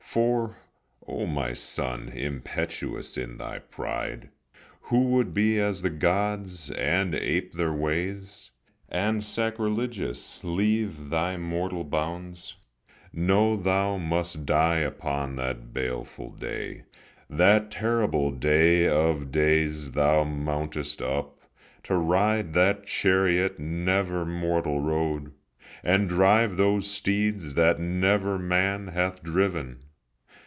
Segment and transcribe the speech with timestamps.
[0.13, 0.57] For,
[1.07, 4.27] O my son, impetuous in thy pride,
[4.89, 8.51] Who would be as the gods and ape their ways,
[8.89, 12.55] And sacrilegious leave thy mortal bounds,
[13.13, 16.83] Know thou must die upon that baleful day,
[17.29, 21.39] That terrible day of days thou mountest up
[21.83, 25.31] To ride that chariot never mortal rode,
[25.85, 29.79] And drive those steeds that never man hath driven.